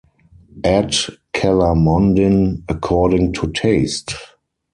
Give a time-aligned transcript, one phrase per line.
[0.63, 0.95] Add
[1.31, 4.15] calamondin according to taste.